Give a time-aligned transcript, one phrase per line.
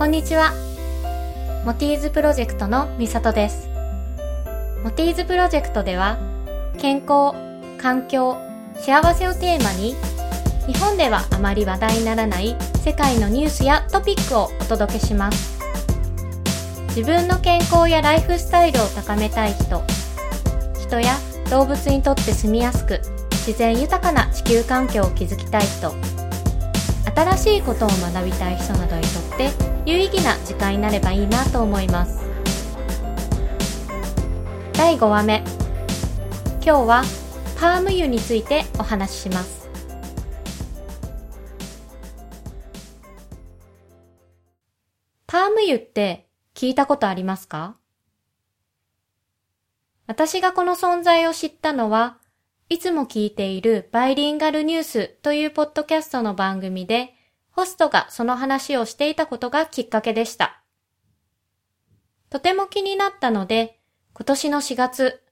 [0.00, 0.54] こんにちは。
[1.66, 3.68] モティーズプロジェクトのみさとです。
[4.82, 6.16] モティーズプロジェクトでは、
[6.78, 7.36] 健康、
[7.76, 8.38] 環境、
[8.76, 9.94] 幸せをテーマに、
[10.66, 15.60] 日本ではあまり話題にならない世界のニュースやトピックをお届けします。
[16.96, 19.82] 自分の健康やライフスタイルを高めたい人、
[20.80, 21.18] 人や
[21.50, 23.02] 動物にとって住みやすく、
[23.46, 25.92] 自然豊かな地球環境を築きたい人、
[27.14, 29.29] 新しいことを学びたい人などにとって
[29.86, 32.24] 有意義な時間になればいいなと思います。
[34.74, 35.44] 第5話目。
[36.62, 37.02] 今日は
[37.58, 39.68] パーム油についてお話しします。
[45.26, 47.76] パーム油って聞いたことありますか？
[50.06, 52.18] 私がこの存在を知ったのは
[52.68, 57.14] いつも聞いているバイリンガルニュースというポッドキャストの番組で、
[57.50, 60.62] ホストがその話をしていたことがきっかけでした。
[62.30, 63.80] とても気になったので、
[64.14, 65.22] 今年の4月、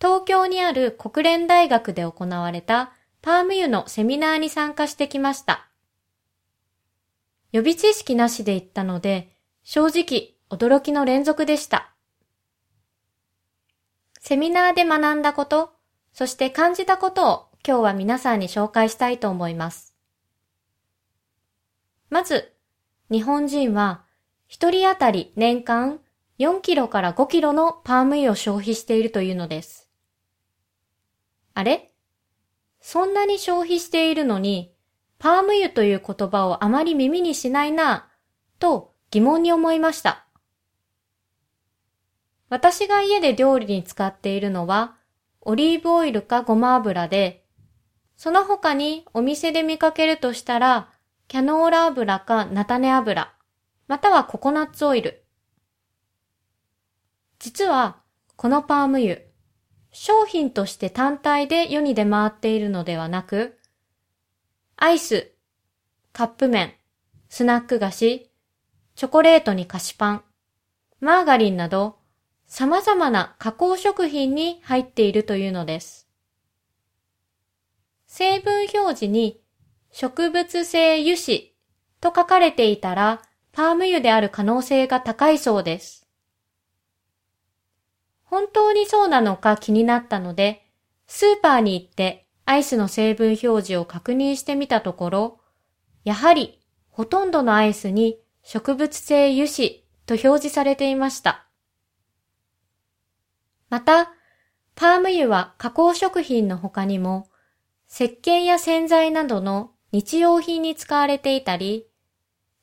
[0.00, 5.68] 東京にある国連大学で行われたパーム油のセミナーに参加してきました。
[7.52, 11.94] 予備知識なしで行ったので、正直驚きの連続でした。
[14.20, 15.72] セミナーで学んだこと、
[16.12, 19.87] そして感じたことを今日は皆さんに紹介したいと思います。
[22.10, 22.52] まず、
[23.10, 24.04] 日本人は
[24.46, 26.00] 一人当たり年間
[26.38, 29.88] 4キロから5キロのパーム油を消費しているというのです。
[31.54, 31.90] あれ？
[32.80, 34.72] そんなに消費しているのに、
[35.18, 40.26] パーム油という言葉をあまり耳にしないなぁ、と疑問に思いました。
[42.48, 44.96] 私が家で料理に使っているのは、
[45.40, 47.44] オリーブオイルかごま油で、
[48.16, 50.88] その他にお店で見かけるとしたら、
[51.28, 53.34] キャノーラ油か菜種油、
[53.86, 55.24] またはココナッツオイル。
[57.38, 57.98] 実は、
[58.36, 59.18] このパーム油、
[59.92, 63.58] 商品として単体で世に出回っているのではなく、
[64.76, 65.30] アイス、
[66.14, 66.72] カップ麺、
[67.28, 68.30] スナック菓子、
[68.94, 70.24] チョコレートに菓子パン、
[71.00, 71.98] マーガリンなど、
[72.46, 76.08] 様々な加工食品に入っているというのです。
[78.06, 79.42] 成分表示に
[79.90, 81.54] 植物性油脂
[82.00, 83.22] と書かれていたら
[83.52, 86.06] パーム油である可能性が高いそうです。
[88.24, 90.66] 本当にそうなのか気になったので、
[91.06, 95.40] スーパーに行ってアイスの成分表示を確認してみたところ、
[96.04, 96.60] やはり
[96.90, 101.46] ほとんどのアイスに植物性油脂と表示されていました。
[103.70, 104.12] また、
[104.74, 107.28] パーム油は加工食品の他にも、
[107.90, 111.86] 石鹸や洗剤などの日用品に使われていたり、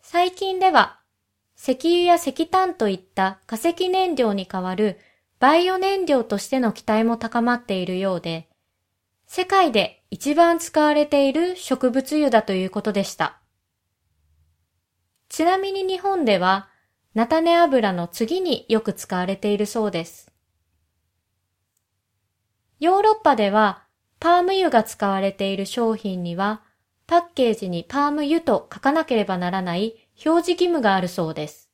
[0.02, 1.00] 最近では
[1.58, 5.00] 石油や石炭といった化石燃料に代わる
[5.40, 8.50] バイオ燃料としての期待も高まっているようで、
[9.28, 13.40] 世界で一番使われている植物油だということでした。
[15.30, 16.70] ちなみに日本では、
[17.16, 20.32] 菜種油の次によく使われているそうです。
[22.80, 23.84] ヨーロッパでは
[24.20, 26.62] パーム油が使われている商品には
[27.08, 31.70] パッケージにパーム油と書かなければならない表示義務があるそうです。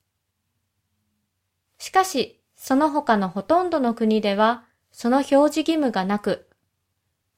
[1.78, 6.48] しかし、その他のほとんどの国ではその表示義務がなく、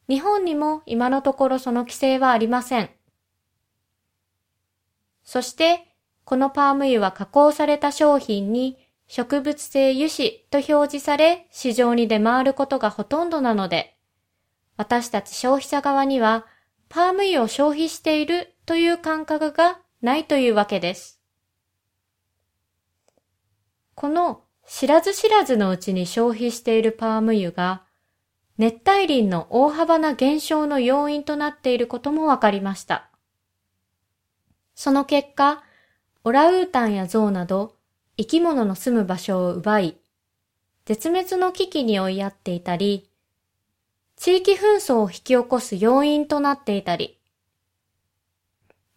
[0.09, 2.89] 日本にも今のところその規制はありません。
[5.23, 8.77] そして、このパーム油は加工された商品に
[9.07, 13.95] 植物性油脂と表示され市場に出回ることがほとんどなので、
[14.75, 16.45] 私たち消費者側には
[16.93, 21.19] パーム油を消費しているという感覚がないというわけです。
[23.95, 27.81] この知らず知らずのうちに消費しているパーム油が
[28.59, 33.09] 熱帯林の大幅な減少の要因となっていることもわかりました。
[34.75, 35.63] その結果、
[36.23, 37.75] オラウータンやゾウなど
[38.17, 39.97] 生き物の住む場所を奪い、
[40.85, 43.09] 絶滅の危機に追いやっていたり、
[44.15, 47.19] 地域紛争を引き起こす要因となっていたり、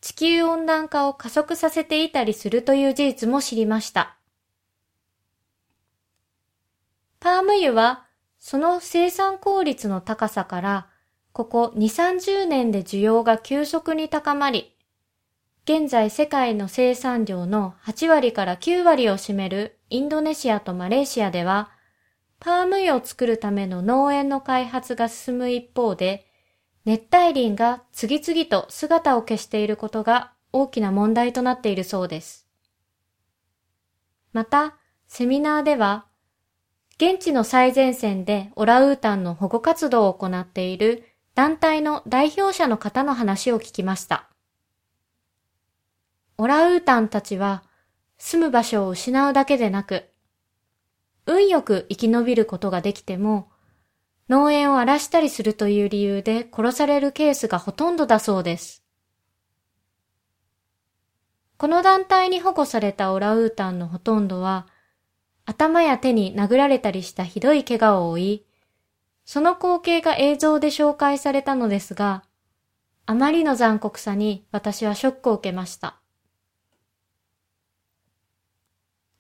[0.00, 4.16] 地球温暖化を加速させていたりするという事実も知りました。
[7.18, 8.06] パーム油は
[8.38, 10.88] その生産効率の高さから、
[11.32, 11.80] ここ2、
[12.14, 14.76] 30年で需要が急速に高まり、
[15.64, 21.72] 現在世界の生産量の8割から9割を占めるインドネシアとマレーシアでは、
[22.38, 26.26] パーム油を作るための農園の開発が進む一方で、
[26.84, 32.46] 熱帯林が次々と姿を消していることが大きな問題となっているそうです。
[34.32, 34.76] また、
[35.08, 36.06] セミナーでは、
[36.98, 41.04] 現地の最前線でオラウータンの保護活動を行っている
[41.34, 44.30] 団体の代表者の方の話を聞きました。
[46.38, 47.64] オラウータンたちは
[48.18, 50.08] 住む場所を失うだけでなく、
[51.26, 53.50] 運よく生き延びることができても、
[54.28, 58.84] 農園を荒らしたりするという理由で殺されるケースがほとんどだそうです。
[61.58, 64.67] この団体に保護されたオラウータンのほとんどは、
[65.44, 68.46] 頭や手に殴られたりしたひどい怪我を負い、
[69.25, 72.25] その光景が映像で紹介されたのですが、
[73.06, 75.96] あまりの残酷さに私はショックを受けました。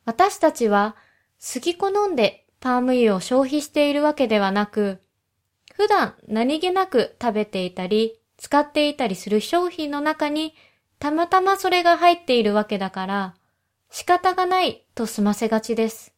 [0.04, 0.96] 私たちは
[1.40, 5.00] 好き好んでパーム油を消費しているわけではなく、
[5.74, 10.54] 普段何気なく食べていたり、使っていたりする商品の中に
[10.98, 13.34] たまたまそれが入っているわけだから、
[13.90, 16.14] 仕方がないと済ませがちです。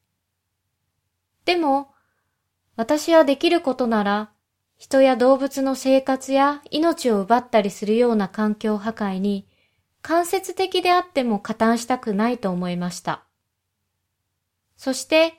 [1.44, 1.90] でも、
[2.76, 4.30] 私はできることなら、
[4.76, 9.48] 人や動物の生活や命を奪ったりするような環境破壊に、
[10.02, 13.24] 間接的であっても加担したくないと思いました。
[14.78, 15.34] そして、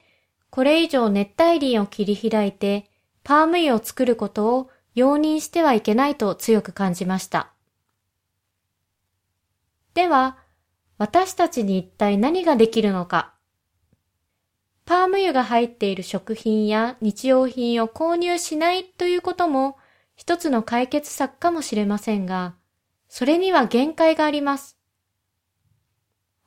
[0.52, 2.92] これ以上熱帯林を切り開いて、
[3.24, 7.54] パーム油を作ることを容認してはいけないと強く感じました。
[9.94, 10.38] では、
[10.98, 13.34] 私たちに一体何ができるのか。
[14.86, 19.78] パーム油が入っている食品や日用品を購入しないということも
[20.16, 22.56] 一つの解決策かもしれませんが、
[23.08, 24.79] それには限界があります。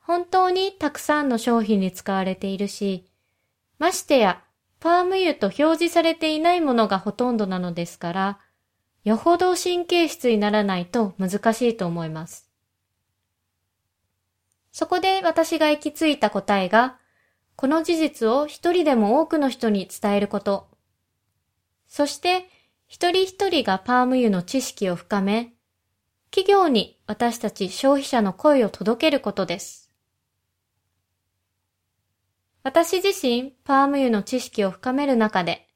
[0.05, 3.05] 本当にたくさんの商品に使われているし、
[3.79, 4.43] ましてや
[4.79, 8.39] パーム油と表示されていないものがほとんどなのですから、
[9.05, 12.49] よほど神経質にならないと難しいと思います。
[14.73, 16.97] そこで私が行き着いた答えが、
[17.55, 20.67] この事実を一人でも多くの人に伝えること。
[21.87, 22.49] そして、
[22.87, 25.53] 一人一人がパーム油の知識を深め、
[26.29, 29.82] 企業に私たち消費者の声を届けることです。
[32.63, 35.67] 私自身、パーム油の知識を深める中で、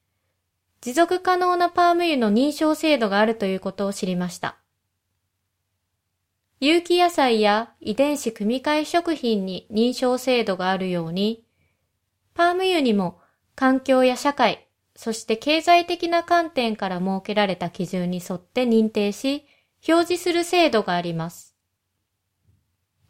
[0.79, 4.57] 持続可能なパーム油の認証制度があるということを知りました。
[6.61, 11.43] 有機野菜や遺伝子組み換え食品に認証制度があるように、
[12.33, 13.19] パーム油にも
[13.53, 19.45] 環境や社会、そして経済的な観点から設けられた基準に沿って認定し、
[19.85, 21.56] 表示する制度があります。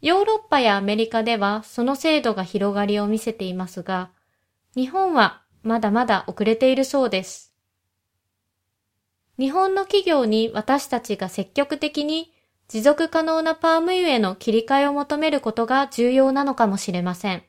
[0.01, 4.11] ヨーロッパやアメリカではその制度が広がりを見せていますが、
[4.75, 7.53] 日本はまだまだ遅れているそうです。
[9.39, 12.33] 日本の企業に私たちが積極的に
[12.67, 17.43] 持続可能なパーム油への切り替えを求めることが重要なのかもしれません。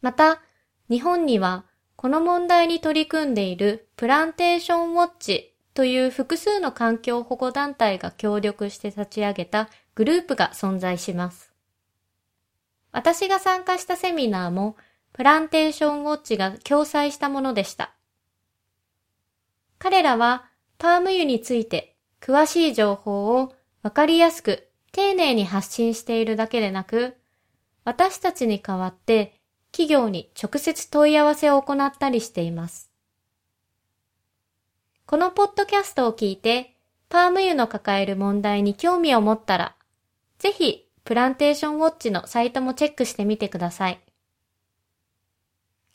[0.00, 0.40] また、
[0.88, 1.64] 日本には
[1.96, 9.68] この問題に取り組んでいるプランテーションウォッチという複数の環境保護団体が協力して立ち上げた
[9.98, 11.50] グループが存在します。
[12.92, 14.76] 私が参加したセミナーも
[15.12, 17.90] プランテーションウォッチが共催したものでした。
[19.80, 20.44] 彼らは
[20.78, 27.16] パーム油について詳しい情報をわかりやすく丁寧に発信しているだけでなく、
[27.82, 29.40] 私たちに代わって
[29.72, 32.92] 企業に直接問い合わせを行ったりしています。
[35.06, 36.76] このポッドキャストを聞いて、
[37.08, 39.74] パーム油の抱える問題に興味を持ったら、
[40.38, 44.00] ぜひ、プランテーションウォッチのサイトもチェックしてみてください。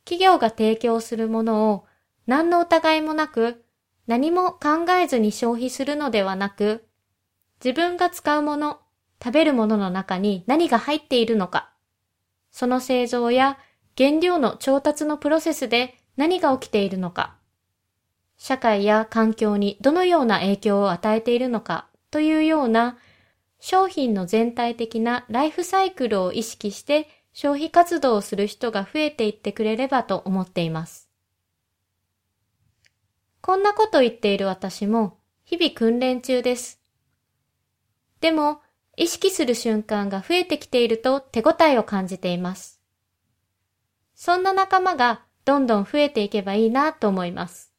[0.05, 1.85] 企業が提供するものを
[2.27, 3.63] 何の疑いもなく、
[4.07, 6.85] 何も考えずに消費するのではなく、
[7.63, 8.79] 自分が使うもの、
[9.23, 11.71] 食べるものの中に何が入っているのか、
[12.51, 13.57] その製造や
[13.97, 17.37] 原料の調達のプロセスで何が起きているのか、
[18.37, 22.97] 社会や環境にどのような影響を与えているのかというような
[23.65, 31.09] 商品の全体的なライフサイクルを意識して消費活動をする人が増えていってくれればと思っています。
[33.39, 36.81] こんなこと言っている私も日々訓練中です。
[38.19, 38.59] でも
[38.97, 42.81] 意識する瞬間が増えてきていると手応えを感じています。
[44.13, 47.71] そんな仲間がどんどん増えていけばいいなと思います。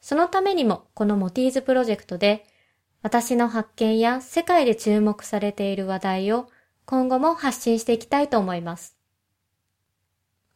[0.00, 2.46] そのためにもこのモティーズプロジェクトで
[3.02, 6.48] 私の発見や世界で注目されている話題を
[6.84, 8.96] 今後も発信していきたいと思います。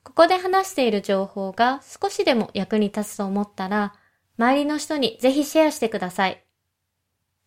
[0.02, 3.94] ここで話している情報が少しでも役に立つと思ったら
[4.38, 6.44] 周りの人にぜひシェアしてください。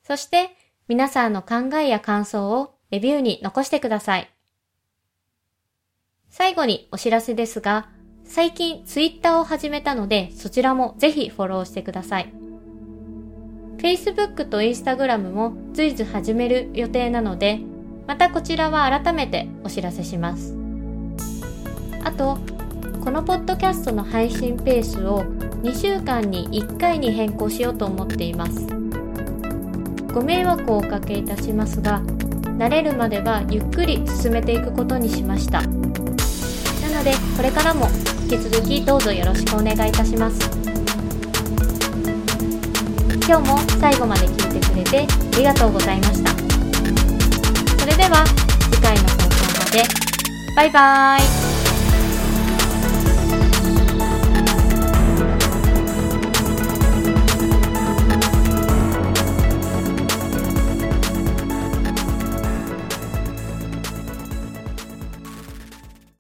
[0.03, 0.49] そして
[0.87, 4.29] 皆さんの考えや感想をレビューに残してください。
[6.29, 7.89] 最後にお知らせですが、
[8.25, 12.42] 最近ツイッターを始めたので、そちらもぜひフォローしてください。
[13.77, 17.59] Facebook と Instagram も随時始める予定なので、
[18.07, 20.55] またこちらは改めてお知らせします。
[22.03, 22.37] あと、
[23.03, 25.23] このポッドキャストの配信ペースを
[25.63, 28.67] 2週間に1回に変更しようと思っています。
[30.13, 32.01] ご迷惑をおかけいたしますが、
[32.57, 35.61] 慣れるまではゆっくり進めていくことにしました。
[35.61, 37.87] なので、これからも
[38.23, 40.82] 引き続きどうぞよろしくお願いいたします。
[43.25, 46.31] 今日も最後まで聞いてくれてありがとうございました。
[46.31, 48.25] それでは
[48.69, 49.83] 次回の放送まで。
[50.55, 51.42] バイバーイ。